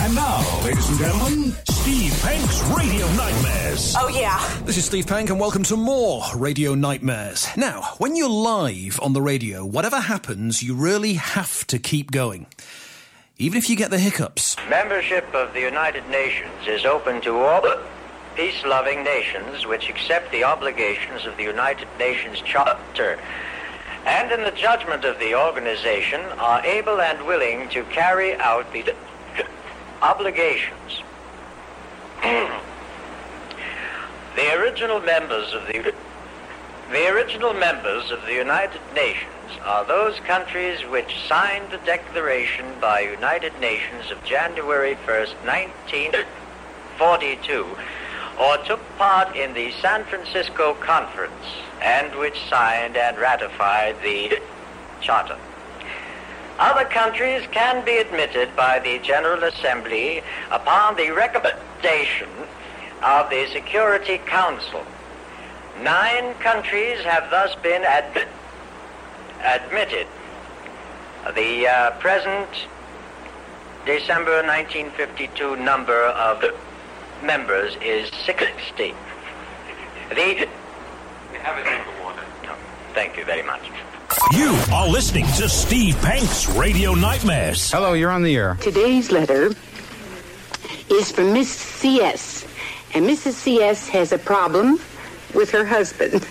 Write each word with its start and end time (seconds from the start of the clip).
And 0.00 0.14
now, 0.14 0.64
ladies 0.64 0.88
and 0.88 0.98
gentlemen, 0.98 1.52
Steve 1.68 2.18
Penk's 2.22 2.62
Radio 2.76 3.06
Nightmares. 3.12 3.94
Oh, 3.98 4.08
yeah. 4.08 4.60
This 4.64 4.76
is 4.76 4.84
Steve 4.84 5.06
Penk, 5.06 5.30
and 5.30 5.38
welcome 5.38 5.62
to 5.64 5.76
more 5.76 6.22
Radio 6.34 6.74
Nightmares. 6.74 7.46
Now, 7.56 7.94
when 7.98 8.16
you're 8.16 8.28
live 8.28 8.98
on 9.02 9.12
the 9.12 9.22
radio, 9.22 9.64
whatever 9.64 10.00
happens, 10.00 10.62
you 10.62 10.74
really 10.74 11.14
have 11.14 11.66
to 11.66 11.78
keep 11.78 12.10
going. 12.10 12.46
Even 13.38 13.58
if 13.58 13.68
you 13.68 13.76
get 13.76 13.90
the 13.90 13.98
hiccups. 13.98 14.56
Membership 14.68 15.26
of 15.34 15.52
the 15.52 15.60
United 15.60 16.08
Nations 16.08 16.66
is 16.66 16.84
open 16.84 17.20
to 17.22 17.36
all 17.36 17.62
peace-loving 18.34 19.04
nations 19.04 19.66
which 19.66 19.90
accept 19.90 20.32
the 20.32 20.44
obligations 20.44 21.26
of 21.26 21.36
the 21.36 21.44
United 21.44 21.88
Nations 21.98 22.40
Charter 22.40 23.18
and 24.06 24.32
in 24.32 24.42
the 24.42 24.50
judgment 24.52 25.04
of 25.04 25.18
the 25.18 25.34
organization 25.34 26.20
are 26.38 26.64
able 26.64 27.00
and 27.00 27.24
willing 27.24 27.68
to 27.68 27.84
carry 27.84 28.34
out 28.36 28.70
the 28.72 28.82
obligations. 30.02 31.02
the 34.36 34.54
original 34.58 35.00
members 35.00 35.54
of 35.54 35.66
the 35.68 35.94
the 36.90 37.08
original 37.08 37.54
members 37.54 38.10
of 38.10 38.20
the 38.26 38.34
United 38.34 38.82
Nations 38.94 39.30
are 39.64 39.84
those 39.86 40.20
countries 40.20 40.80
which 40.90 41.16
signed 41.26 41.70
the 41.70 41.78
declaration 41.86 42.66
by 42.82 43.00
United 43.00 43.58
Nations 43.60 44.10
of 44.10 44.22
January 44.24 44.96
1st, 45.06 45.34
1942, 45.46 47.66
or 48.38 48.58
took 48.58 48.80
part 48.98 49.34
in 49.34 49.54
the 49.54 49.72
San 49.80 50.04
Francisco 50.04 50.74
Conference, 50.74 51.46
and 51.80 52.14
which 52.16 52.38
signed 52.50 52.98
and 52.98 53.16
ratified 53.16 53.96
the 54.02 54.38
Charter. 55.00 55.38
Other 56.64 56.84
countries 56.84 57.42
can 57.50 57.84
be 57.84 57.96
admitted 57.96 58.54
by 58.54 58.78
the 58.78 59.00
General 59.00 59.42
Assembly 59.42 60.22
upon 60.52 60.94
the 60.94 61.10
recommendation 61.10 62.28
of 63.02 63.28
the 63.30 63.48
Security 63.48 64.18
Council. 64.18 64.84
Nine 65.82 66.34
countries 66.34 67.00
have 67.00 67.28
thus 67.32 67.56
been 67.56 67.82
ad- 67.82 68.28
admitted. 69.42 70.06
The 71.34 71.66
uh, 71.66 71.90
present 71.98 72.48
December 73.84 74.44
1952 74.46 75.56
number 75.56 76.04
of 76.04 76.44
members 77.24 77.74
is 77.82 78.08
60. 78.24 78.94
The... 80.10 80.48
Have 81.40 81.58
a 81.58 81.64
drink 81.64 81.88
of 81.88 82.04
water. 82.04 82.22
No, 82.44 82.54
thank 82.94 83.16
you 83.16 83.24
very 83.24 83.42
much. 83.42 83.62
You 84.32 84.58
are 84.72 84.88
listening 84.88 85.26
to 85.38 85.48
Steve 85.48 85.96
Penk's 86.02 86.48
Radio 86.50 86.94
Nightmares. 86.94 87.70
Hello, 87.70 87.94
you're 87.94 88.10
on 88.10 88.22
the 88.22 88.36
air. 88.36 88.56
Today's 88.60 89.10
letter 89.10 89.52
is 90.90 91.10
from 91.10 91.32
Miss 91.32 91.48
C.S. 91.50 92.46
And 92.94 93.06
Mrs. 93.06 93.32
C.S. 93.32 93.88
has 93.88 94.12
a 94.12 94.18
problem 94.18 94.78
with 95.34 95.50
her 95.50 95.64
husband. 95.64 96.24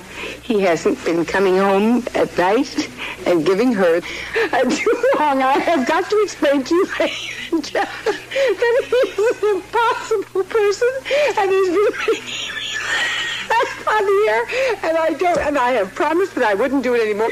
He 0.43 0.61
hasn't 0.61 1.03
been 1.05 1.25
coming 1.25 1.57
home 1.57 2.05
at 2.13 2.38
night 2.38 2.89
and 3.25 3.45
giving 3.45 3.73
her 3.73 4.01
too 4.01 5.03
long. 5.19 5.41
I 5.41 5.57
have 5.59 5.88
got 5.88 6.09
to 6.09 6.21
explain 6.23 6.63
to 6.63 6.75
you, 6.75 6.88
ladies 6.99 7.35
and 7.51 7.63
gentlemen, 7.63 8.21
that 8.29 9.05
he's 9.16 9.43
an 9.43 9.55
impossible 9.55 10.43
person 10.43 10.89
and 11.38 11.49
he's 11.49 11.69
been 11.69 11.93
making 12.07 12.55
me 12.55 12.71
laugh 13.49 13.88
on 13.88 14.05
the 14.05 14.27
air, 14.29 14.43
and 14.89 14.97
I 14.97 15.13
don't, 15.17 15.38
and 15.39 15.57
I 15.57 15.71
have 15.71 15.93
promised 15.95 16.35
that 16.35 16.43
I 16.43 16.53
wouldn't 16.53 16.83
do 16.83 16.95
it 16.95 17.01
anymore. 17.01 17.29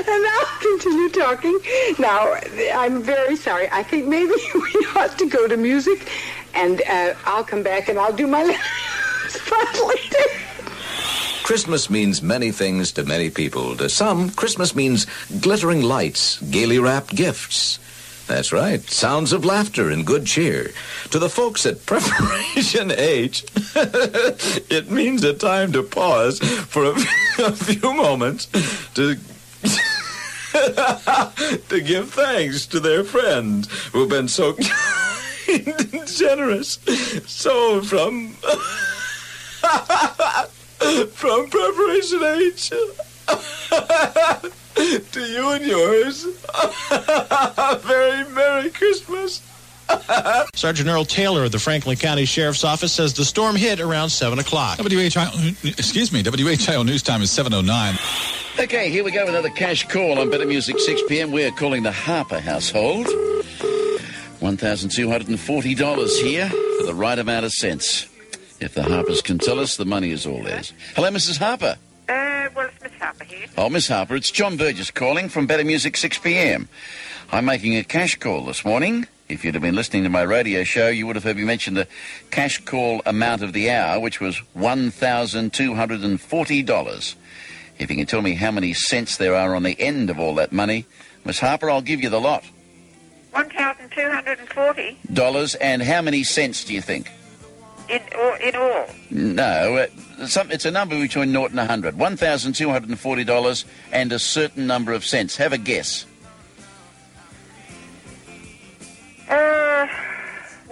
And 0.08 0.26
I'll 0.26 0.58
continue 0.60 1.10
talking. 1.10 1.58
Now, 1.98 2.34
I'm 2.74 3.02
very 3.02 3.36
sorry. 3.36 3.68
I 3.70 3.82
think 3.82 4.06
maybe 4.06 4.32
we 4.54 4.86
ought 4.96 5.18
to 5.18 5.28
go 5.28 5.46
to 5.46 5.56
music, 5.56 6.08
and 6.54 6.80
uh, 6.88 7.14
I'll 7.26 7.44
come 7.44 7.62
back 7.62 7.88
and 7.88 7.98
I'll 7.98 8.12
do 8.12 8.26
my 8.26 8.42
letters 8.44 9.80
later. 9.86 10.24
Christmas 11.42 11.90
means 11.90 12.22
many 12.22 12.50
things 12.50 12.92
to 12.92 13.04
many 13.04 13.28
people. 13.28 13.76
To 13.76 13.88
some, 13.90 14.30
Christmas 14.30 14.74
means 14.74 15.06
glittering 15.40 15.82
lights, 15.82 16.40
gaily 16.50 16.78
wrapped 16.78 17.14
gifts. 17.14 17.78
That's 18.26 18.52
right, 18.52 18.80
sounds 18.88 19.32
of 19.32 19.44
laughter 19.44 19.90
and 19.90 20.06
good 20.06 20.24
cheer. 20.24 20.70
To 21.10 21.18
the 21.18 21.28
folks 21.28 21.66
at 21.66 21.84
Preparation 21.84 22.90
H, 22.92 23.44
it 23.74 24.90
means 24.90 25.24
a 25.24 25.34
time 25.34 25.72
to 25.72 25.82
pause 25.82 26.38
for 26.38 26.84
a, 26.84 26.94
a 27.40 27.52
few 27.52 27.92
moments 27.92 28.46
to 28.94 29.16
to 31.68 31.80
give 31.80 32.12
thanks 32.12 32.66
to 32.66 32.80
their 32.80 33.04
friends 33.04 33.68
who've 33.88 34.08
been 34.08 34.28
so 34.28 34.52
generous. 36.06 36.78
So 37.26 37.82
from 37.82 38.28
from 41.12 41.50
Preparation 41.50 42.22
H 42.22 42.70
to 45.12 45.20
you 45.20 45.50
and 45.50 45.64
yours, 45.64 46.24
very 47.82 48.24
Merry 48.30 48.70
Christmas. 48.70 49.42
Sergeant 50.54 50.88
Earl 50.88 51.04
Taylor 51.04 51.44
of 51.44 51.52
the 51.52 51.58
Franklin 51.58 51.96
County 51.96 52.24
Sheriff's 52.24 52.64
Office 52.64 52.92
says 52.92 53.14
the 53.14 53.24
storm 53.24 53.56
hit 53.56 53.80
around 53.80 54.10
7 54.10 54.38
o'clock. 54.38 54.78
WHI, 54.78 55.54
excuse 55.64 56.12
me, 56.12 56.22
WHIO 56.22 56.84
news 56.84 57.02
time 57.02 57.22
is 57.22 57.30
7.09. 57.30 58.62
Okay, 58.62 58.90
here 58.90 59.04
we 59.04 59.10
go 59.10 59.20
with 59.20 59.30
another 59.30 59.48
cash 59.50 59.88
call 59.88 60.18
on 60.18 60.28
Better 60.30 60.46
Music 60.46 60.78
6 60.78 61.02
p.m. 61.08 61.30
We're 61.30 61.50
calling 61.50 61.82
the 61.82 61.92
Harper 61.92 62.40
household. 62.40 63.06
$1,240 64.40 66.22
here 66.22 66.48
for 66.48 66.86
the 66.86 66.94
right 66.94 67.18
amount 67.18 67.44
of 67.44 67.52
cents. 67.52 68.06
If 68.58 68.74
the 68.74 68.82
Harpers 68.82 69.22
can 69.22 69.38
tell 69.38 69.58
us, 69.60 69.76
the 69.76 69.84
money 69.84 70.10
is 70.10 70.26
all 70.26 70.42
theirs. 70.42 70.72
Hello, 70.94 71.10
Mrs. 71.10 71.38
Harper. 71.38 71.76
Uh, 72.08 72.48
well, 72.54 72.68
it's 72.68 72.82
Miss 72.82 72.92
Harper 73.00 73.24
here. 73.24 73.46
Oh, 73.56 73.70
Miss 73.70 73.88
Harper, 73.88 74.16
it's 74.16 74.30
John 74.30 74.56
Burgess 74.56 74.90
calling 74.90 75.28
from 75.28 75.46
Better 75.46 75.64
Music 75.64 75.96
6 75.96 76.18
p.m. 76.18 76.68
I'm 77.32 77.44
making 77.44 77.76
a 77.76 77.84
cash 77.84 78.18
call 78.18 78.44
this 78.44 78.64
morning. 78.64 79.06
If 79.30 79.44
you'd 79.44 79.54
have 79.54 79.62
been 79.62 79.76
listening 79.76 80.02
to 80.02 80.08
my 80.08 80.22
radio 80.22 80.64
show, 80.64 80.88
you 80.88 81.06
would 81.06 81.14
have 81.14 81.22
heard 81.22 81.36
me 81.36 81.44
mention 81.44 81.74
the 81.74 81.86
cash 82.32 82.58
call 82.64 83.00
amount 83.06 83.42
of 83.42 83.52
the 83.52 83.70
hour, 83.70 84.00
which 84.00 84.20
was 84.20 84.42
$1,240. 84.56 87.14
If 87.78 87.90
you 87.90 87.96
can 87.96 88.06
tell 88.06 88.22
me 88.22 88.34
how 88.34 88.50
many 88.50 88.74
cents 88.74 89.16
there 89.16 89.36
are 89.36 89.54
on 89.54 89.62
the 89.62 89.80
end 89.80 90.10
of 90.10 90.18
all 90.18 90.34
that 90.34 90.50
money, 90.50 90.84
Miss 91.24 91.38
Harper, 91.38 91.70
I'll 91.70 91.80
give 91.80 92.02
you 92.02 92.08
the 92.08 92.20
lot. 92.20 92.42
1,240 93.30 94.98
Dollars, 95.12 95.54
and 95.54 95.80
how 95.80 96.02
many 96.02 96.24
cents 96.24 96.64
do 96.64 96.74
you 96.74 96.82
think? 96.82 97.08
in, 97.90 98.00
or, 98.18 98.36
in 98.36 98.56
all. 98.56 98.86
No, 99.10 99.76
uh, 99.76 100.26
some, 100.26 100.50
it's 100.50 100.64
a 100.64 100.70
number 100.70 100.98
between 100.98 101.32
naught 101.32 101.50
and 101.50 101.60
a 101.60 101.66
hundred. 101.66 101.98
One 101.98 102.16
thousand 102.16 102.54
two 102.54 102.70
hundred 102.70 102.90
and 102.90 102.98
forty 102.98 103.24
dollars 103.24 103.64
and 103.92 104.12
a 104.12 104.18
certain 104.18 104.66
number 104.66 104.92
of 104.92 105.04
cents. 105.04 105.36
Have 105.36 105.52
a 105.52 105.58
guess. 105.58 106.06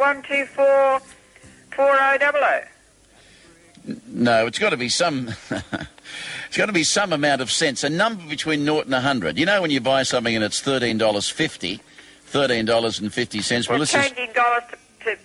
One, 0.09 0.23
two, 0.23 0.47
four, 0.47 1.01
four, 1.71 1.91
oh, 2.01 2.17
double 2.19 2.41
oh. 2.43 2.61
No, 4.07 4.47
it's 4.47 4.59
got 4.59 4.71
to 4.71 4.77
be 4.77 4.89
some. 4.89 5.29
it's 6.49 6.57
got 6.57 6.67
to 6.67 6.73
be 6.73 6.83
some 6.85 7.13
amount 7.13 7.43
of 7.43 7.51
cents. 7.51 7.85
A 7.85 7.91
number 7.91 8.25
between 8.27 8.65
naught 8.65 8.87
and 8.87 8.95
a 8.95 9.01
hundred. 9.01 9.39
You 9.39 9.45
know 9.47 9.61
when 9.61 9.71
you 9.71 9.81
buy 9.81 10.03
something 10.03 10.35
and 10.35 10.43
it's 10.45 10.61
thirteen 10.61 10.97
dollars 10.99 11.29
fifty, 11.29 11.81
thirteen 12.25 12.65
dollars 12.65 13.01
and 13.01 13.13
fifty 13.13 13.41
cents. 13.43 13.69
Well, 13.69 13.79
Well, 13.79 13.81
this 13.81 13.95
is 13.95 14.07
changing 14.07 14.33
dollars 14.35 14.63
to, 15.05 15.17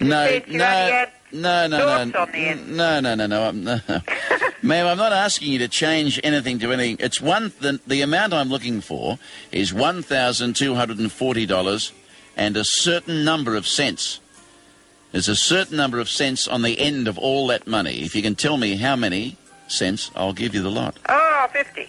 to 0.00 0.04
no, 0.04 0.38
no, 0.48 1.06
no, 1.32 1.66
no, 1.66 1.78
no, 1.78 1.88
on 2.20 2.30
the 2.32 2.38
end. 2.38 2.76
no, 2.76 3.00
no, 3.00 3.14
no, 3.14 3.26
no, 3.26 3.42
I'm- 3.44 3.64
no. 3.64 3.80
Ma'am, 4.62 4.86
I'm 4.86 4.96
not 4.96 5.12
asking 5.12 5.52
you 5.52 5.58
to 5.58 5.68
change 5.68 6.18
anything 6.24 6.58
to 6.60 6.72
anything. 6.72 6.96
It's 6.98 7.20
one. 7.20 7.52
The, 7.60 7.78
the 7.86 8.00
amount 8.00 8.32
I'm 8.32 8.48
looking 8.48 8.80
for 8.80 9.18
is 9.52 9.74
one 9.74 10.02
thousand 10.02 10.56
two 10.56 10.74
hundred 10.74 10.98
and 10.98 11.12
forty 11.12 11.44
dollars 11.44 11.92
and 12.36 12.56
a 12.56 12.64
certain 12.64 13.24
number 13.24 13.56
of 13.56 13.66
cents. 13.66 14.20
There's 15.12 15.28
a 15.28 15.36
certain 15.36 15.76
number 15.76 16.00
of 16.00 16.08
cents 16.08 16.48
on 16.48 16.62
the 16.62 16.78
end 16.78 17.06
of 17.06 17.18
all 17.18 17.46
that 17.48 17.66
money. 17.66 18.02
If 18.02 18.16
you 18.16 18.22
can 18.22 18.34
tell 18.34 18.56
me 18.56 18.76
how 18.76 18.96
many 18.96 19.36
cents, 19.68 20.10
I'll 20.16 20.32
give 20.32 20.54
you 20.54 20.62
the 20.62 20.70
lot. 20.70 20.96
Oh, 21.08 21.46
50. 21.52 21.88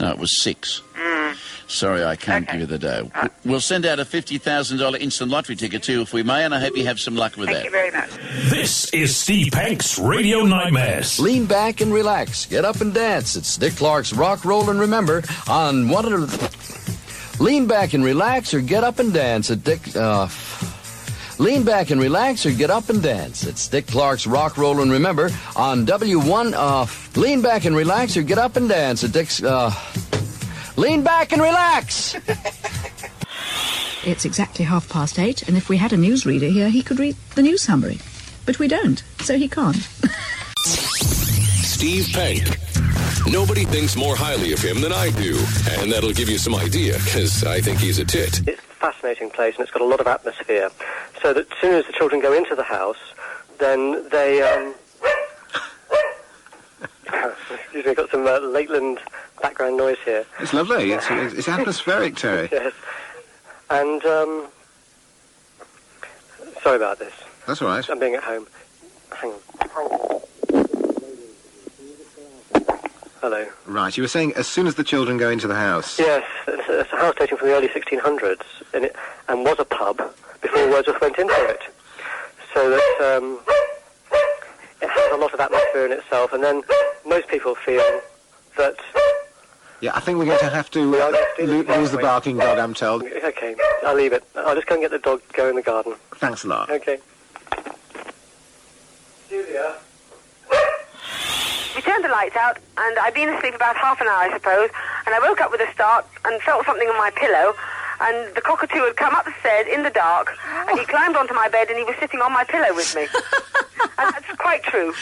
No, 0.00 0.10
it 0.10 0.18
was 0.18 0.42
six. 0.42 0.82
Hmm. 0.94 1.32
Sorry, 1.68 2.04
I 2.04 2.16
can't 2.16 2.48
give 2.48 2.60
you 2.60 2.66
the 2.66 2.78
dough. 2.78 3.10
We'll 3.44 3.60
send 3.60 3.86
out 3.86 4.00
a 4.00 4.04
$50,000 4.04 4.98
instant 4.98 5.30
lottery 5.30 5.56
ticket 5.56 5.82
too, 5.82 6.00
if 6.00 6.12
we 6.12 6.22
may, 6.22 6.44
and 6.44 6.54
I 6.54 6.58
hope 6.58 6.76
you 6.76 6.84
have 6.86 6.98
some 6.98 7.14
luck 7.14 7.36
with 7.36 7.48
Thank 7.48 7.70
that. 7.70 7.72
Thank 7.72 7.94
you 7.94 8.10
very 8.10 8.26
much. 8.26 8.50
This 8.50 8.92
is 8.92 9.16
Steve 9.16 9.52
Penk's 9.52 9.98
Radio 9.98 10.40
Nightmares. 10.40 11.20
Lean 11.20 11.46
back 11.46 11.80
and 11.80 11.94
relax. 11.94 12.46
Get 12.46 12.64
up 12.64 12.80
and 12.80 12.92
dance. 12.92 13.36
It's 13.36 13.56
Dick 13.56 13.76
Clark's 13.76 14.12
Rock, 14.12 14.44
Roll, 14.44 14.68
and 14.68 14.80
Remember 14.80 15.22
on 15.48 15.88
one 15.88 16.12
of 16.12 16.30
the... 16.30 16.79
Lean 17.40 17.66
back 17.66 17.94
and 17.94 18.04
relax 18.04 18.52
or 18.52 18.60
get 18.60 18.84
up 18.84 18.98
and 18.98 19.12
dance 19.12 19.50
at 19.50 19.64
Dick... 19.64 19.80
Uh, 19.96 20.28
lean 21.38 21.64
back 21.64 21.90
and 21.90 21.98
relax 21.98 22.44
or 22.44 22.50
get 22.50 22.70
up 22.70 22.90
and 22.90 23.02
dance. 23.02 23.44
It's 23.44 23.66
Dick 23.66 23.86
Clark's 23.86 24.26
Rock, 24.26 24.58
Roll, 24.58 24.80
and 24.80 24.92
Remember 24.92 25.30
on 25.56 25.86
W1... 25.86 26.52
Uh, 26.54 26.86
lean 27.18 27.40
back 27.40 27.64
and 27.64 27.74
relax 27.74 28.16
or 28.18 28.22
get 28.22 28.36
up 28.36 28.56
and 28.56 28.68
dance 28.68 29.02
at 29.04 29.12
Dick's... 29.12 29.42
Uh, 29.42 29.72
lean 30.76 31.02
back 31.02 31.32
and 31.32 31.42
relax! 31.42 32.14
It's 34.02 34.24
exactly 34.24 34.64
half 34.64 34.88
past 34.88 35.18
eight, 35.18 35.46
and 35.46 35.58
if 35.58 35.68
we 35.68 35.76
had 35.76 35.92
a 35.92 35.96
newsreader 35.96 36.50
here, 36.50 36.70
he 36.70 36.82
could 36.82 36.98
read 36.98 37.16
the 37.34 37.42
news 37.42 37.60
summary. 37.60 37.98
But 38.46 38.58
we 38.58 38.66
don't, 38.66 39.02
so 39.20 39.36
he 39.36 39.46
can't. 39.46 39.76
Steve 40.64 42.08
Penk. 42.10 42.89
Nobody 43.28 43.64
thinks 43.64 43.96
more 43.96 44.16
highly 44.16 44.52
of 44.52 44.60
him 44.60 44.80
than 44.80 44.92
I 44.92 45.10
do, 45.10 45.38
and 45.78 45.90
that'll 45.92 46.12
give 46.12 46.28
you 46.28 46.38
some 46.38 46.54
idea, 46.54 46.94
because 47.04 47.44
I 47.44 47.60
think 47.60 47.78
he's 47.78 47.98
a 47.98 48.04
tit. 48.04 48.40
It's 48.46 48.60
a 48.60 48.74
fascinating 48.74 49.30
place 49.30 49.54
and 49.56 49.62
it's 49.62 49.70
got 49.70 49.82
a 49.82 49.86
lot 49.86 50.00
of 50.00 50.06
atmosphere. 50.06 50.70
So 51.22 51.32
that 51.34 51.50
as 51.50 51.58
soon 51.58 51.74
as 51.74 51.86
the 51.86 51.92
children 51.92 52.20
go 52.20 52.32
into 52.32 52.54
the 52.54 52.62
house, 52.62 52.98
then 53.58 54.08
they. 54.10 54.42
Um, 54.42 54.74
excuse 57.52 57.84
me, 57.84 57.90
I've 57.90 57.96
got 57.96 58.10
some 58.10 58.26
uh, 58.26 58.38
Lakeland 58.40 58.98
background 59.42 59.76
noise 59.76 59.98
here. 60.04 60.24
It's 60.38 60.52
lovely. 60.52 60.92
It's, 60.92 61.06
it's 61.10 61.48
atmospheric, 61.48 62.16
Terry. 62.16 62.48
yes. 62.52 62.72
And, 63.70 64.04
um, 64.04 64.48
sorry 66.62 66.76
about 66.76 66.98
this. 66.98 67.14
That's 67.46 67.62
all 67.62 67.68
right. 67.68 67.88
I'm 67.88 67.98
being 67.98 68.14
at 68.14 68.24
home. 68.24 68.46
Hang 69.16 69.32
on. 69.32 70.20
Hello. 73.20 73.46
Right, 73.66 73.94
you 73.96 74.02
were 74.02 74.08
saying 74.08 74.32
as 74.34 74.46
soon 74.46 74.66
as 74.66 74.76
the 74.76 74.84
children 74.84 75.18
go 75.18 75.28
into 75.28 75.46
the 75.46 75.54
house. 75.54 75.98
Yes, 75.98 76.24
it's, 76.48 76.62
it's 76.68 76.92
a 76.92 76.96
house 76.96 77.14
dating 77.18 77.36
from 77.36 77.48
the 77.48 77.54
early 77.54 77.68
1600s, 77.68 78.40
and, 78.72 78.86
it, 78.86 78.96
and 79.28 79.44
was 79.44 79.58
a 79.58 79.64
pub 79.66 79.98
before 80.40 80.70
Wordsworth 80.70 81.00
went 81.02 81.18
into 81.18 81.34
it. 81.50 81.60
So 82.54 82.70
that 82.70 83.16
um, 83.16 83.38
it 84.80 84.88
has 84.88 85.12
a 85.12 85.16
lot 85.16 85.34
of 85.34 85.40
atmosphere 85.40 85.84
in 85.86 85.92
itself, 85.92 86.32
and 86.32 86.42
then 86.42 86.62
most 87.06 87.28
people 87.28 87.54
feel 87.54 88.00
that. 88.56 88.76
Yeah, 89.82 89.92
I 89.94 90.00
think 90.00 90.18
we're 90.18 90.24
going 90.24 90.38
to 90.38 90.50
have 90.50 90.70
to 90.72 90.80
uh, 90.80 91.12
lo- 91.40 91.62
lose 91.62 91.90
the 91.90 91.98
barking 91.98 92.38
dog, 92.38 92.58
I'm 92.58 92.74
told. 92.74 93.02
Okay, 93.02 93.54
I'll 93.84 93.94
leave 93.96 94.14
it. 94.14 94.24
I'll 94.34 94.54
just 94.54 94.66
go 94.66 94.76
and 94.76 94.82
get 94.82 94.90
the 94.92 94.98
dog 94.98 95.20
to 95.28 95.34
go 95.34 95.48
in 95.48 95.56
the 95.56 95.62
garden. 95.62 95.94
Thanks 96.16 96.44
a 96.44 96.48
lot. 96.48 96.70
Okay. 96.70 96.98
Julia? 99.28 99.74
We 101.80 101.84
turned 101.84 102.04
the 102.04 102.08
lights 102.08 102.36
out, 102.36 102.58
and 102.76 102.98
I'd 102.98 103.14
been 103.14 103.30
asleep 103.30 103.54
about 103.54 103.74
half 103.74 104.02
an 104.02 104.06
hour, 104.06 104.18
I 104.18 104.30
suppose, 104.34 104.68
and 105.06 105.14
I 105.14 105.18
woke 105.18 105.40
up 105.40 105.50
with 105.50 105.62
a 105.62 105.72
start 105.72 106.04
and 106.26 106.38
felt 106.42 106.66
something 106.66 106.86
on 106.86 106.98
my 106.98 107.08
pillow, 107.08 107.54
and 108.02 108.34
the 108.34 108.42
cockatoo 108.42 108.84
had 108.84 108.96
come 108.96 109.14
up 109.14 109.24
the 109.24 109.32
stairs 109.40 109.66
in 109.66 109.82
the 109.82 109.88
dark, 109.88 110.28
and 110.68 110.78
he 110.78 110.84
climbed 110.84 111.16
onto 111.16 111.32
my 111.32 111.48
bed, 111.48 111.70
and 111.70 111.78
he 111.78 111.84
was 111.84 111.94
sitting 111.98 112.20
on 112.20 112.34
my 112.34 112.44
pillow 112.44 112.74
with 112.74 112.94
me. 112.94 113.06
and 113.98 114.12
that's 114.12 114.26
quite 114.36 114.62
true. 114.62 114.92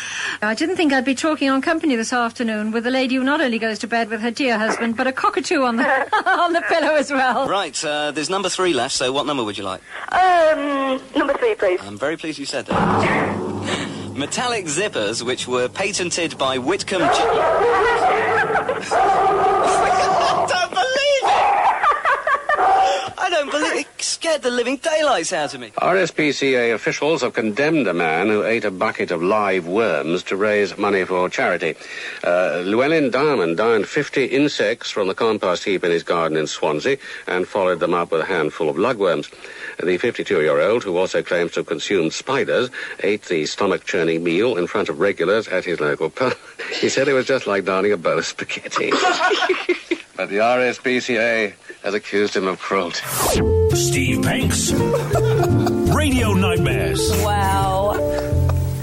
I 0.41 0.55
didn't 0.55 0.77
think 0.77 0.93
I'd 0.93 1.05
be 1.05 1.17
talking 1.17 1.51
on 1.51 1.63
company 1.63 1.97
this 1.97 2.13
afternoon 2.13 2.71
with 2.71 2.87
a 2.87 2.93
lady 2.93 3.17
who 3.17 3.25
not 3.25 3.41
only 3.41 3.59
goes 3.59 3.81
to 3.81 3.89
bed 3.89 4.09
with 4.09 4.21
her 4.21 4.31
dear 4.31 4.57
husband, 4.57 4.97
but 4.97 5.09
a 5.09 5.13
cockatoo 5.13 5.63
on 5.63 5.79
the 5.79 5.85
on 6.31 6.53
the 6.53 6.63
pillow 6.69 6.95
as 6.95 7.11
well. 7.11 7.49
Right, 7.49 7.85
uh, 7.85 8.13
there's 8.13 8.31
number 8.31 8.49
three 8.49 8.73
left, 8.73 8.95
so 8.95 9.11
what 9.11 9.27
number 9.27 9.43
would 9.43 9.59
you 9.59 9.65
like? 9.65 9.81
Um, 10.13 11.03
number 11.17 11.35
three, 11.39 11.57
please. 11.57 11.81
I'm 11.83 11.99
very 11.99 12.17
pleased 12.17 12.39
you 12.39 12.47
said 12.47 12.67
that. 12.67 13.48
Metallic 14.19 14.65
zippers, 14.65 15.23
which 15.25 15.47
were 15.47 15.69
patented 15.69 16.37
by 16.37 16.59
Whitcomb. 16.59 16.99
J- 17.03 17.07
I 20.11 20.47
don't 20.49 20.71
believe 20.71 21.25
it! 23.13 23.19
I 23.19 23.31
don't 23.31 23.51
believe 23.51 23.73
it. 23.75 23.87
It 23.87 24.19
scared 24.39 24.53
the 24.53 24.57
living 24.57 24.77
daylights 24.77 25.33
out 25.33 25.55
of 25.55 25.61
me. 25.61 25.71
RSPCA 25.71 26.75
officials 26.75 27.23
have 27.23 27.35
condemned 27.35 27.87
a 27.87 27.95
man 27.95 28.29
who 28.29 28.45
ate 28.45 28.65
a 28.65 28.71
bucket 28.71 29.11
of 29.11 29.23
live 29.23 29.67
worms 29.67 30.23
to 30.25 30.37
raise 30.37 30.77
money 30.79 31.05
for 31.05 31.29
charity. 31.29 31.75
Uh, 32.23 32.63
Llewellyn 32.65 33.11
Diamond 33.11 33.57
dined 33.57 33.87
50 33.87 34.27
insects 34.27 34.91
from 34.91 35.09
the 35.09 35.15
compost 35.15 35.65
heap 35.65 35.85
in 35.85 35.91
his 35.91 36.03
garden 36.03 36.37
in 36.37 36.47
Swansea 36.47 36.99
and 37.27 37.47
followed 37.47 37.81
them 37.81 37.95
up 37.95 38.13
with 38.13 38.21
a 38.21 38.27
handful 38.27 38.69
of 38.69 38.77
lugworms. 38.77 39.31
The 39.79 39.99
52-year-old, 39.99 40.85
who 40.85 40.97
also 40.97 41.23
claims 41.23 41.53
to 41.53 41.61
have 41.61 41.67
consumed 41.67 42.13
spiders, 42.13 42.71
ate 43.03 43.23
the 43.23 43.47
stomach-churning 43.47 44.23
meal 44.23 44.57
in 44.57 44.67
front 44.67 44.89
of 44.89 45.01
regulars 45.01 45.49
at 45.49 45.65
his 45.65 45.81
local 45.81 46.11
pub. 46.11 46.35
He 46.81 46.91
said 46.91 47.09
it 47.09 47.15
was 47.15 47.27
just 47.27 47.47
like 47.47 47.65
downing 47.65 47.93
a 47.93 47.97
bowl 47.97 48.19
of 48.19 48.27
spaghetti. 48.27 48.93
but 50.19 50.29
the 50.29 50.37
RSPCA 50.39 51.55
has 51.85 51.95
accused 51.95 52.35
him 52.37 52.47
of 52.49 52.59
cruelty. 52.59 53.01
Steve 53.75 54.21
Banks. 54.23 54.73
Radio 55.95 56.35
Nightmares. 56.35 57.01
Wow. 57.23 57.95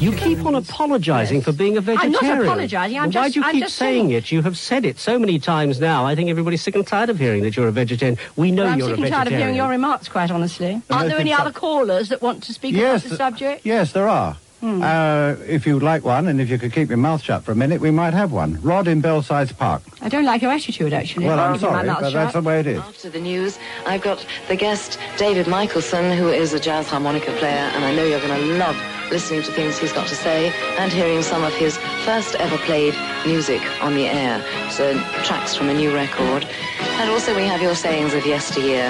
You 0.01 0.11
keep 0.13 0.45
on 0.45 0.55
apologising 0.55 1.41
for 1.41 1.51
being 1.51 1.75
a 1.75 1.79
I'm 1.79 1.83
vegetarian. 1.85 2.11
not 2.37 2.41
apologising, 2.45 2.97
I'm 2.97 3.03
Well, 3.11 3.23
Why 3.23 3.27
just- 3.27 3.33
do 3.33 3.39
you 3.41 3.45
I'm 3.45 3.51
keep 3.53 3.67
saying 3.67 3.69
saying- 3.69 4.11
it? 4.11 4.31
You 4.31 4.41
have 4.43 4.57
said 4.57 4.85
it 4.85 4.97
so 4.97 5.19
many 5.19 5.37
times 5.39 5.79
now. 5.79 6.05
I 6.05 6.15
think 6.15 6.29
everybody's 6.29 6.61
sick 6.61 6.75
and 6.75 6.87
tired 6.87 7.09
of 7.09 7.19
hearing 7.19 7.43
that 7.43 7.55
you're 7.57 7.67
a 7.67 7.71
vegetarian. 7.71 8.17
We 8.37 8.51
know 8.51 8.63
Well, 8.63 8.73
I'm 8.73 8.81
sick 8.81 8.97
and 8.97 9.07
tired 9.07 9.27
of 9.27 9.33
hearing 9.33 9.55
your 9.55 9.69
remarks, 9.69 10.07
quite 10.07 10.31
honestly. 10.31 10.81
Aren't 10.89 11.09
there 11.09 11.19
any 11.19 11.31
so. 11.31 11.37
other 11.37 11.51
callers 11.51 12.09
that 12.09 12.21
want 12.21 12.43
to 12.43 12.53
speak 12.53 12.75
Yes, 12.75 13.01
about 13.01 13.09
the 13.09 13.15
subject? 13.17 13.65
Yes, 13.65 13.91
there 13.91 14.07
are. 14.07 14.37
Hmm. 14.61 14.81
Uh, 14.81 15.35
if 15.47 15.65
you'd 15.67 15.83
like 15.83 16.03
one, 16.03 16.27
and 16.27 16.39
if 16.39 16.49
you 16.49 16.57
could 16.57 16.73
keep 16.73 16.89
your 16.89 16.97
mouth 16.97 17.21
shut 17.21 17.43
for 17.43 17.51
a 17.51 17.55
minute, 17.55 17.81
we 17.81 17.91
might 17.91 18.13
have 18.13 18.31
one. 18.31 18.59
Rod 18.61 18.87
in 18.87 19.01
Belsize 19.01 19.51
Park. 19.51 19.81
I 20.01 20.09
don't 20.09 20.25
like 20.25 20.41
your 20.41 20.51
attitude, 20.51 20.93
actually. 20.93 21.27
Well, 21.27 21.39
I'm 21.39 21.53
Keeping 21.53 21.67
my 21.69 21.75
sorry, 21.75 21.87
mouth 21.87 22.01
but 22.01 22.13
that's 22.13 22.33
the 22.33 22.41
way 22.41 22.59
it 22.61 22.67
is. 22.67 22.79
After 22.79 23.09
the 23.09 23.19
news, 23.19 23.59
I've 23.85 24.01
got 24.01 24.25
the 24.47 24.55
guest, 24.55 24.97
David 25.17 25.47
Michelson, 25.47 26.17
who 26.17 26.29
is 26.29 26.53
a 26.53 26.59
jazz 26.59 26.87
harmonica 26.87 27.31
player, 27.33 27.69
and 27.75 27.83
I 27.85 27.93
know 27.93 28.05
you're 28.05 28.21
going 28.21 28.39
to 28.39 28.57
love 28.57 28.75
listening 29.11 29.43
to 29.43 29.51
things 29.51 29.77
he's 29.77 29.93
got 29.93 30.07
to 30.07 30.15
say 30.15 30.51
and 30.79 30.91
hearing 30.91 31.21
some 31.21 31.43
of 31.43 31.53
his 31.53 31.77
first 32.05 32.35
ever 32.35 32.57
played 32.59 32.95
music 33.25 33.61
on 33.83 33.93
the 33.93 34.07
air. 34.07 34.43
So 34.71 34.97
tracks 35.23 35.55
from 35.55 35.69
a 35.69 35.73
new 35.73 35.93
record. 35.93 36.45
And 36.79 37.09
also 37.11 37.35
we 37.35 37.45
have 37.45 37.61
your 37.61 37.75
sayings 37.75 38.13
of 38.15 38.25
yesteryear. 38.25 38.89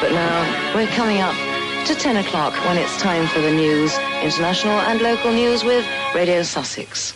But 0.00 0.12
now 0.12 0.74
we're 0.74 0.88
coming 0.88 1.20
up 1.20 1.34
to 1.86 1.94
10 1.94 2.16
o'clock 2.16 2.52
when 2.66 2.76
it's 2.76 3.00
time 3.00 3.28
for 3.28 3.40
the 3.40 3.52
news, 3.52 3.96
international 4.20 4.72
and 4.72 5.00
local 5.00 5.32
news 5.32 5.62
with 5.62 5.86
Radio 6.16 6.42
Sussex. 6.42 7.12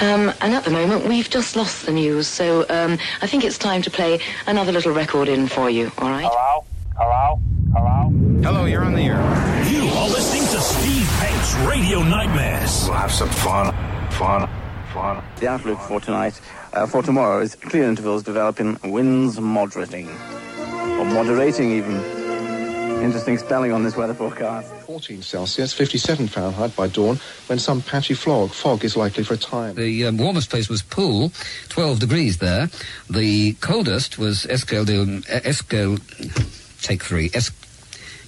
Um, 0.00 0.32
and 0.40 0.54
at 0.54 0.62
the 0.62 0.70
moment, 0.70 1.08
we've 1.08 1.28
just 1.28 1.56
lost 1.56 1.86
the 1.86 1.92
news, 1.92 2.28
so 2.28 2.64
um, 2.68 2.98
I 3.20 3.26
think 3.26 3.42
it's 3.42 3.58
time 3.58 3.82
to 3.82 3.90
play 3.90 4.20
another 4.46 4.70
little 4.70 4.92
record 4.92 5.26
in 5.28 5.48
for 5.48 5.68
you, 5.68 5.90
all 5.98 6.08
right? 6.08 6.28
Hello? 6.30 6.64
Hello? 6.96 7.40
Hello? 7.74 8.42
Hello, 8.44 8.64
you're 8.64 8.84
on 8.84 8.94
the 8.94 9.02
air. 9.02 9.27
Radio 11.98 12.16
Nightmares. 12.16 12.84
We'll 12.84 12.96
have 12.96 13.10
some 13.10 13.28
fun. 13.28 13.74
Fun. 14.12 14.48
Fun. 14.94 15.24
The 15.40 15.48
outlook 15.48 15.80
for 15.80 16.00
tonight, 16.00 16.40
uh, 16.72 16.86
for 16.86 17.02
tomorrow, 17.02 17.40
is 17.40 17.56
clear 17.56 17.88
intervals 17.88 18.22
developing, 18.22 18.78
winds 18.84 19.40
moderating, 19.40 20.08
or 20.08 21.04
moderating 21.04 21.72
even. 21.72 21.96
Interesting 23.02 23.36
spelling 23.38 23.72
on 23.72 23.82
this 23.82 23.96
weather 23.96 24.14
forecast. 24.14 24.72
14 24.86 25.22
Celsius, 25.22 25.72
57 25.72 26.28
Fahrenheit 26.28 26.76
by 26.76 26.86
dawn, 26.86 27.18
when 27.48 27.58
some 27.58 27.82
patchy 27.82 28.14
fog, 28.14 28.50
fog 28.50 28.84
is 28.84 28.96
likely 28.96 29.24
for 29.24 29.34
a 29.34 29.38
time. 29.38 29.74
The 29.74 30.06
um, 30.06 30.18
warmest 30.18 30.50
place 30.50 30.68
was 30.68 30.82
Poole, 30.82 31.32
12 31.68 31.98
degrees 31.98 32.38
there. 32.38 32.68
The 33.10 33.54
coldest 33.54 34.18
was 34.18 34.46
Escale, 34.46 34.86
de, 34.86 35.20
Escale 35.40 35.98
take 36.80 37.02
three, 37.02 37.30
es, 37.34 37.50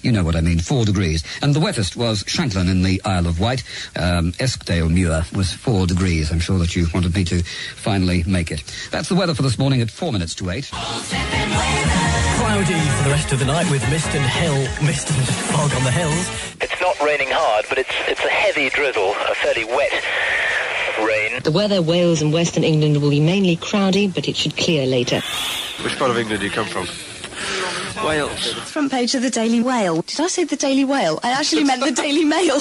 you 0.02 0.12
know 0.12 0.24
what 0.24 0.36
I 0.36 0.40
mean, 0.40 0.58
four 0.58 0.84
degrees. 0.84 1.22
And 1.42 1.54
the 1.54 1.60
wettest 1.60 1.96
was 1.96 2.24
Shanklin 2.26 2.68
in 2.68 2.82
the 2.82 3.00
Isle 3.04 3.26
of 3.26 3.40
Wight. 3.40 3.62
Um, 3.96 4.32
Eskdale 4.38 4.88
Muir 4.88 5.24
was 5.34 5.52
four 5.52 5.86
degrees. 5.86 6.30
I'm 6.30 6.40
sure 6.40 6.58
that 6.58 6.74
you 6.76 6.86
wanted 6.92 7.14
me 7.14 7.24
to 7.24 7.42
finally 7.42 8.22
make 8.24 8.50
it. 8.50 8.62
That's 8.90 9.08
the 9.08 9.14
weather 9.14 9.34
for 9.34 9.42
this 9.42 9.58
morning 9.58 9.80
at 9.80 9.90
four 9.90 10.12
minutes 10.12 10.34
to 10.36 10.50
eight. 10.50 10.68
Cloudy 12.40 12.80
for 12.96 13.04
the 13.04 13.10
rest 13.10 13.32
of 13.32 13.38
the 13.38 13.44
night 13.44 13.70
with 13.70 13.88
mist 13.90 14.08
and 14.08 14.24
hill, 14.24 14.86
mist 14.86 15.08
and 15.10 15.26
fog 15.26 15.72
on 15.74 15.84
the 15.84 15.90
hills. 15.90 16.28
It's 16.60 16.80
not 16.80 17.00
raining 17.00 17.28
hard, 17.30 17.66
but 17.68 17.78
it's 17.78 17.94
it's 18.08 18.24
a 18.24 18.28
heavy 18.28 18.70
drizzle, 18.70 19.10
a 19.28 19.34
fairly 19.34 19.64
wet 19.64 19.92
rain. 21.06 21.40
The 21.42 21.52
weather, 21.52 21.82
Wales 21.82 22.22
and 22.22 22.32
Western 22.32 22.64
England 22.64 23.00
will 23.00 23.10
be 23.10 23.20
mainly 23.20 23.56
cloudy, 23.56 24.08
but 24.08 24.28
it 24.28 24.36
should 24.36 24.56
clear 24.56 24.86
later. 24.86 25.20
Which 25.82 25.96
part 25.98 26.10
of 26.10 26.18
England 26.18 26.40
do 26.40 26.46
you 26.46 26.52
come 26.52 26.66
from? 26.66 26.86
Wales. 28.04 28.52
Front 28.52 28.90
page 28.90 29.14
of 29.14 29.22
the 29.22 29.30
Daily 29.30 29.60
Whale. 29.60 30.02
Did 30.02 30.20
I 30.20 30.26
say 30.28 30.44
the 30.44 30.56
Daily 30.56 30.84
Whale? 30.84 31.20
I 31.22 31.30
actually 31.30 31.64
meant 31.64 31.84
the 31.84 31.92
Daily 31.92 32.24
Mail. 32.24 32.56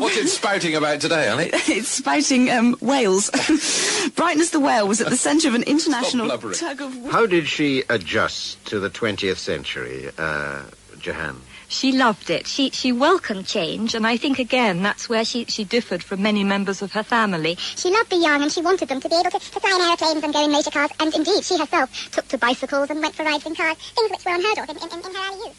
What's 0.00 0.16
it 0.16 0.28
spouting 0.28 0.74
about 0.74 1.00
today, 1.00 1.28
Ellie? 1.28 1.50
it's 1.52 1.88
spouting 1.88 2.50
um, 2.50 2.74
whales. 2.80 3.30
Brightness 4.16 4.50
the 4.50 4.60
whale 4.60 4.86
was 4.86 5.00
at 5.00 5.08
the 5.08 5.16
centre 5.16 5.48
of 5.48 5.54
an 5.54 5.62
international 5.64 6.28
tug 6.52 6.80
of 6.80 6.96
war. 6.96 7.10
How 7.10 7.26
did 7.26 7.46
she 7.46 7.82
adjust 7.88 8.64
to 8.66 8.78
the 8.78 8.90
20th 8.90 9.38
century, 9.38 10.10
uh, 10.18 10.62
Jahan? 10.98 11.40
She 11.72 11.90
loved 11.90 12.28
it. 12.28 12.46
She 12.46 12.68
she 12.68 12.92
welcomed 12.92 13.46
change, 13.46 13.94
and 13.94 14.06
I 14.06 14.18
think 14.18 14.38
again 14.38 14.82
that's 14.82 15.08
where 15.08 15.24
she, 15.24 15.46
she 15.46 15.64
differed 15.64 16.02
from 16.02 16.20
many 16.20 16.44
members 16.44 16.82
of 16.82 16.92
her 16.92 17.02
family. 17.02 17.56
She 17.56 17.90
loved 17.90 18.10
the 18.10 18.16
young 18.16 18.42
and 18.42 18.52
she 18.52 18.60
wanted 18.60 18.90
them 18.90 19.00
to 19.00 19.08
be 19.08 19.14
able 19.14 19.30
to, 19.30 19.38
to 19.38 19.60
fly 19.60 19.74
in 19.74 19.80
aeroplanes 19.80 20.22
and 20.22 20.34
go 20.34 20.44
in 20.44 20.52
motor 20.52 20.70
cars. 20.70 20.90
And 21.00 21.14
indeed, 21.14 21.42
she 21.42 21.58
herself 21.58 22.10
took 22.12 22.28
to 22.28 22.36
bicycles 22.36 22.90
and 22.90 23.00
went 23.00 23.14
for 23.14 23.24
rides 23.24 23.46
in 23.46 23.54
cars, 23.54 23.78
things 23.78 24.10
which 24.10 24.24
were 24.24 24.34
unheard 24.34 24.58
of 24.58 24.68
in, 24.68 24.76
in, 24.76 24.98
in 24.98 25.14
her 25.14 25.32
early 25.32 25.46
youth. 25.46 25.56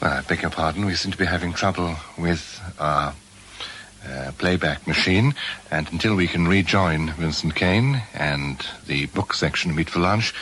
Well, 0.00 0.12
I 0.12 0.20
beg 0.22 0.40
your 0.40 0.50
pardon. 0.50 0.86
We 0.86 0.94
seem 0.94 1.12
to 1.12 1.18
be 1.18 1.26
having 1.26 1.52
trouble 1.52 1.94
with 2.16 2.58
our 2.78 3.14
uh, 4.08 4.32
playback 4.38 4.86
machine, 4.86 5.34
and 5.70 5.92
until 5.92 6.14
we 6.14 6.28
can 6.28 6.48
rejoin 6.48 7.10
Vincent 7.10 7.54
Kane 7.54 8.00
and 8.14 8.64
the 8.86 9.04
book 9.06 9.34
section 9.34 9.70
of 9.70 9.76
Meet 9.76 9.90
for 9.90 10.00
Lunch, 10.00 10.32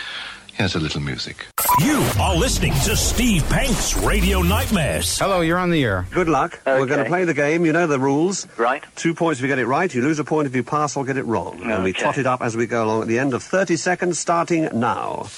here's 0.55 0.77
a 0.77 0.79
little 0.81 1.01
music. 1.01 1.47
You 1.79 2.03
are 2.19 2.35
listening 2.35 2.73
to 2.85 2.97
Steve 2.97 3.47
Penk's 3.51 3.95
Radio 3.99 4.41
Nightmares. 4.41 5.19
Hello, 5.19 5.43
you're 5.43 5.59
on 5.59 5.69
the 5.71 5.85
air. 5.85 6.07
Good 6.11 6.27
luck. 6.27 6.59
We're 6.65 6.87
going 6.87 7.05
to 7.05 7.11
play 7.11 7.25
the 7.25 7.35
game. 7.35 7.67
You 7.67 7.73
know 7.75 7.87
the 7.87 7.99
rules. 7.99 8.47
Right. 8.57 8.83
Two 8.97 9.13
points 9.13 9.41
if 9.41 9.43
you 9.43 9.49
get 9.49 9.59
it 9.59 9.67
right. 9.67 9.93
You 9.95 10.01
lose 10.01 10.19
a 10.19 10.25
point 10.25 10.47
if 10.47 10.57
you 10.57 10.63
pass 10.65 10.97
or 10.97 11.05
get 11.05 11.19
it 11.19 11.25
wrong. 11.27 11.61
And 11.71 11.85
we 11.85 11.93
tot 11.93 12.17
it 12.17 12.25
up 12.27 12.41
as 12.41 12.57
we 12.57 12.67
go 12.67 12.85
along 12.87 13.03
at 13.03 13.09
the 13.09 13.19
end 13.19 13.35
of 13.35 13.43
30 13.43 13.77
seconds, 13.77 14.19
starting 14.19 14.71
now. 14.73 15.29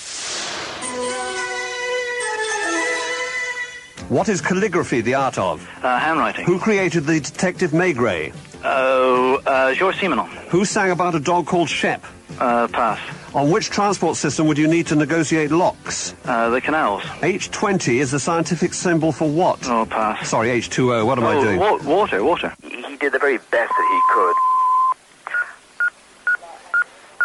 What 4.08 4.28
is 4.28 4.40
calligraphy 4.40 5.00
the 5.00 5.14
art 5.14 5.38
of? 5.38 5.68
Uh, 5.82 5.98
handwriting. 5.98 6.44
Who 6.46 6.60
created 6.60 7.04
the 7.04 7.18
detective 7.18 7.72
Maigret? 7.72 8.32
Oh, 8.64 9.42
uh, 9.44 9.74
Georges 9.74 10.00
Simenon. 10.00 10.28
Who 10.50 10.64
sang 10.64 10.92
about 10.92 11.16
a 11.16 11.20
dog 11.20 11.46
called 11.46 11.68
Shep? 11.68 12.04
Uh, 12.38 12.68
pass. 12.68 13.00
On 13.34 13.50
which 13.50 13.68
transport 13.68 14.16
system 14.16 14.46
would 14.46 14.56
you 14.56 14.66
need 14.66 14.86
to 14.86 14.96
negotiate 14.96 15.50
locks? 15.50 16.14
Uh, 16.24 16.48
the 16.48 16.60
canals. 16.60 17.02
H20 17.02 18.00
is 18.00 18.10
the 18.10 18.18
scientific 18.18 18.72
symbol 18.72 19.12
for 19.12 19.28
what? 19.28 19.68
Oh, 19.68 19.84
pass. 19.84 20.28
Sorry, 20.28 20.48
H2O. 20.48 21.04
What 21.04 21.18
am 21.18 21.24
I 21.24 21.36
oh, 21.36 21.42
doing? 21.44 21.58
wa- 21.58 21.76
water, 21.84 22.24
water. 22.24 22.54
He 22.62 22.96
did 22.96 23.12
the 23.12 23.18
very 23.18 23.36
best 23.36 23.50
that 23.50 23.88
he 23.92 24.00
could. 24.14 24.34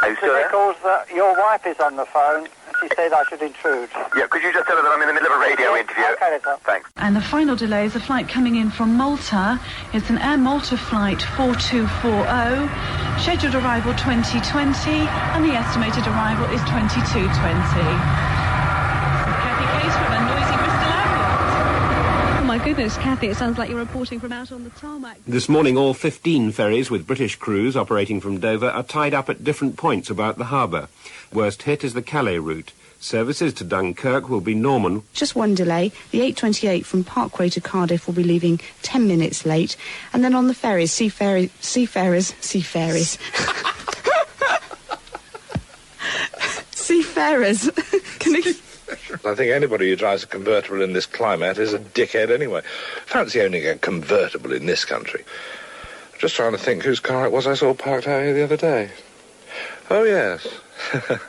Are 0.01 0.09
you 0.09 0.15
still 0.17 0.33
there? 0.33 0.47
Because 0.47 0.75
uh, 0.83 1.05
your 1.15 1.37
wife 1.39 1.65
is 1.65 1.79
on 1.79 1.95
the 1.95 2.05
phone, 2.05 2.39
and 2.41 2.47
she 2.79 2.87
said 2.95 3.13
I 3.13 3.23
should 3.29 3.41
intrude. 3.41 3.89
Yeah, 4.15 4.27
could 4.27 4.43
you 4.43 4.51
just 4.53 4.67
tell 4.67 4.77
her 4.77 4.83
that 4.83 4.91
I'm 4.91 5.01
in 5.01 5.07
the 5.07 5.13
middle 5.13 5.31
of 5.31 5.37
a 5.37 5.41
radio 5.41 5.75
interview? 5.75 6.03
Okay, 6.13 6.39
then. 6.43 6.57
Thanks. 6.63 6.89
And 6.97 7.15
the 7.15 7.21
final 7.21 7.55
delay 7.55 7.85
is 7.85 7.95
a 7.95 7.99
flight 7.99 8.27
coming 8.27 8.55
in 8.55 8.69
from 8.69 8.95
Malta. 8.95 9.59
It's 9.93 10.09
an 10.09 10.17
Air 10.17 10.37
Malta 10.37 10.77
flight 10.77 11.21
4240. 11.37 13.21
Scheduled 13.21 13.55
arrival 13.55 13.93
2020, 13.93 14.41
and 14.51 15.45
the 15.45 15.53
estimated 15.53 16.05
arrival 16.07 16.45
is 16.51 16.61
2220. 16.65 18.42
Goodness, 22.63 22.95
Kathy, 22.95 23.27
it 23.27 23.35
sounds 23.35 23.57
like 23.57 23.69
you're 23.69 23.77
reporting 23.77 24.21
from 24.21 24.31
out 24.31 24.49
on 24.49 24.63
the 24.63 24.69
tarmac. 24.69 25.17
This 25.27 25.49
morning, 25.49 25.77
all 25.77 25.93
15 25.93 26.53
ferries 26.53 26.89
with 26.89 27.05
British 27.05 27.35
crews 27.35 27.75
operating 27.75 28.21
from 28.21 28.39
Dover 28.39 28.69
are 28.69 28.83
tied 28.83 29.13
up 29.13 29.29
at 29.29 29.43
different 29.43 29.75
points 29.75 30.09
about 30.09 30.37
the 30.37 30.45
harbour. 30.45 30.87
Worst 31.33 31.63
hit 31.63 31.83
is 31.83 31.93
the 31.93 32.01
Calais 32.01 32.39
route. 32.39 32.71
Services 33.01 33.53
to 33.55 33.65
Dunkirk 33.65 34.29
will 34.29 34.39
be 34.39 34.55
Norman. 34.55 35.03
Just 35.11 35.35
one 35.35 35.53
delay. 35.53 35.91
The 36.11 36.21
828 36.21 36.85
from 36.85 37.03
Parkway 37.03 37.49
to 37.49 37.59
Cardiff 37.59 38.07
will 38.07 38.13
be 38.13 38.23
leaving 38.23 38.61
10 38.81 39.09
minutes 39.09 39.45
late. 39.45 39.75
And 40.13 40.23
then 40.23 40.33
on 40.33 40.47
the 40.47 40.53
ferries, 40.53 40.93
seafarers, 40.93 41.51
seafarers, 41.59 42.27
seafarers. 42.39 43.17
seafarers. 46.71 47.69
Can 48.19 48.35
you... 48.35 48.53
I 49.25 49.35
think 49.35 49.51
anybody 49.51 49.89
who 49.89 49.95
drives 49.95 50.23
a 50.23 50.27
convertible 50.27 50.81
in 50.81 50.93
this 50.93 51.05
climate 51.05 51.57
is 51.57 51.73
a 51.73 51.79
dickhead 51.79 52.31
anyway. 52.31 52.61
Fancy 53.05 53.41
owning 53.41 53.67
a 53.67 53.75
convertible 53.75 54.53
in 54.53 54.65
this 54.65 54.85
country. 54.85 55.23
Just 56.19 56.35
trying 56.35 56.53
to 56.53 56.57
think 56.57 56.83
whose 56.83 56.99
car 56.99 57.25
it 57.25 57.31
was 57.31 57.47
I 57.47 57.53
saw 57.53 57.73
parked 57.73 58.07
out 58.07 58.23
here 58.23 58.33
the 58.33 58.43
other 58.43 58.57
day. 58.57 58.91
Oh, 59.89 60.03
yes. 60.03 60.47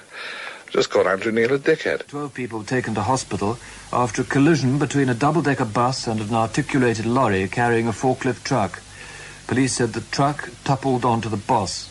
Just 0.70 0.90
called 0.90 1.06
Andrew 1.06 1.30
Neil 1.30 1.54
a 1.54 1.58
dickhead. 1.58 2.06
Twelve 2.08 2.34
people 2.34 2.64
taken 2.64 2.94
to 2.94 3.02
hospital 3.02 3.58
after 3.92 4.22
a 4.22 4.24
collision 4.24 4.78
between 4.78 5.08
a 5.08 5.14
double-decker 5.14 5.66
bus 5.66 6.08
and 6.08 6.20
an 6.20 6.34
articulated 6.34 7.06
lorry 7.06 7.46
carrying 7.46 7.86
a 7.86 7.92
forklift 7.92 8.42
truck. 8.42 8.82
Police 9.46 9.74
said 9.74 9.92
the 9.92 10.00
truck 10.00 10.50
toppled 10.64 11.04
onto 11.04 11.28
the 11.28 11.36
bus. 11.36 11.90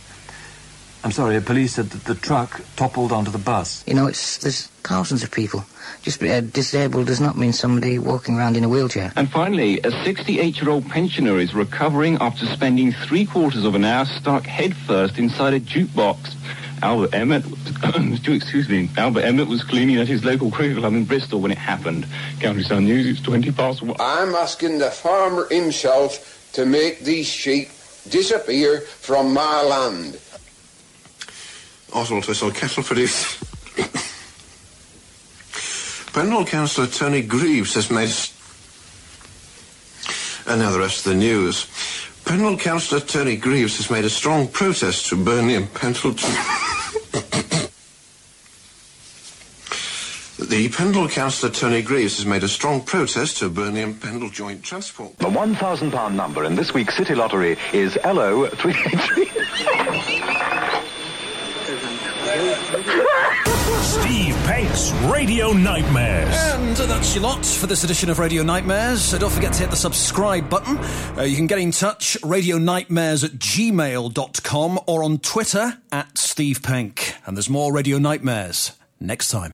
I'm 1.04 1.12
sorry, 1.12 1.36
a 1.36 1.42
police 1.42 1.76
said 1.76 1.90
that 1.90 2.06
the 2.06 2.16
truck 2.16 2.62
toppled 2.78 3.12
onto 3.12 3.30
the 3.30 3.38
bus. 3.38 3.84
You 3.86 3.94
know, 3.94 4.08
it's 4.08 4.38
there's 4.38 4.68
thousands 4.84 5.22
of 5.22 5.32
people. 5.32 5.66
Just 6.02 6.24
uh, 6.24 6.40
disabled 6.40 7.08
does 7.08 7.20
not 7.20 7.38
mean 7.38 7.52
somebody 7.52 8.00
walking 8.00 8.38
around 8.38 8.56
in 8.56 8.64
a 8.64 8.70
wheelchair. 8.70 9.12
And 9.18 9.30
finally, 9.30 9.80
a 9.80 9.92
68-year-old 9.92 10.90
pensioner 10.90 11.40
is 11.40 11.54
recovering 11.54 12.18
after 12.22 12.46
spending 12.46 12.94
three 12.94 13.26
quarters 13.26 13.66
of 13.66 13.76
an 13.76 13.84
hour 13.84 14.06
stuck 14.06 14.46
headfirst 14.46 15.18
inside 15.18 15.54
a 15.54 15.60
jukebox. 15.60 16.36
Albert 16.82 17.14
Emmett, 17.14 17.46
excuse 18.28 18.70
me, 18.70 18.90
Albert 18.98 19.22
Emmett 19.22 19.48
was 19.48 19.64
cleaning 19.64 19.98
at 19.98 20.08
his 20.08 20.24
local 20.24 20.52
cricket 20.52 20.78
club 20.78 20.94
in 20.94 21.04
Bristol 21.04 21.42
when 21.42 21.52
it 21.52 21.58
happened. 21.58 22.06
County 22.40 22.64
Sun 22.64 22.86
News, 22.86 23.08
it's 23.08 23.22
20 23.22 23.52
past 23.52 23.82
one. 23.82 23.96
I'm 24.00 24.36
asking 24.36 24.80
the 24.80 24.92
farmer 24.92 25.48
himself 25.50 26.50
to 26.54 26.66
make 26.66 27.00
these 27.00 27.28
sheep 27.28 27.70
disappear 28.10 28.82
from 28.82 29.34
my 29.34 29.64
land. 29.64 30.20
Oswald 31.94 32.28
Whistle, 32.28 32.52
Kettle 32.52 32.84
Police. 32.84 33.38
Pendle 36.14 36.46
Councillor 36.46 36.88
Tony 36.88 37.22
Greaves 37.22 37.76
has 37.76 37.92
made... 37.92 38.10
And 40.46 40.60
now 40.62 40.72
the 40.72 40.80
rest 40.80 41.06
of 41.06 41.14
the 41.14 41.18
news. 41.18 41.68
Pendle 42.26 42.58
Councillor 42.58 43.02
Tony 43.02 43.36
Greaves 43.36 43.78
has 43.78 43.90
made 43.90 44.06
a 44.06 44.10
strong 44.10 44.48
protest 44.48 45.10
to 45.10 45.16
Burnley 45.16 45.56
and 45.56 45.74
Pendleton... 45.74 46.30
The 50.40 50.70
Pendle 50.70 51.08
Councillor 51.08 51.52
Tony 51.52 51.82
Greaves 51.82 52.18
has 52.18 52.28
made 52.28 52.44
a 52.44 52.48
strong 52.48 52.82
protest 52.82 53.40
to 53.40 53.50
Burnley 53.50 53.82
and 53.82 54.00
Pendle 54.00 54.30
Joint 54.30 54.62
Transport. 54.62 55.18
The 55.18 55.26
£1,000 55.26 56.14
number 56.14 56.44
in 56.44 56.54
this 56.56 56.76
week's 56.76 56.96
City 56.96 57.16
Lottery 57.16 57.58
is 57.72 57.94
LO383. 57.94 60.40
Steve 63.84 64.36
Penk's 64.46 64.92
Radio 65.04 65.54
Nightmares. 65.54 66.36
And 66.36 66.76
that's 66.76 67.14
your 67.14 67.24
lot 67.24 67.46
for 67.46 67.68
this 67.68 67.84
edition 67.84 68.10
of 68.10 68.18
Radio 68.18 68.42
Nightmares. 68.42 69.04
So 69.04 69.20
don't 69.20 69.32
forget 69.32 69.54
to 69.54 69.60
hit 69.60 69.70
the 69.70 69.76
subscribe 69.76 70.50
button. 70.50 70.78
Uh, 71.16 71.24
you 71.24 71.36
can 71.36 71.46
get 71.46 71.60
in 71.60 71.70
touch, 71.70 72.18
radionightmares 72.22 73.24
at 73.24 73.32
gmail.com 73.34 74.80
or 74.88 75.04
on 75.04 75.20
Twitter 75.20 75.78
at 75.92 76.18
Steve 76.18 76.64
Penk. 76.64 77.14
And 77.28 77.38
there's 77.38 77.52
more 77.52 77.72
Radio 77.72 78.00
Nightmares 78.00 78.72
next 79.00 79.30
time. 79.30 79.52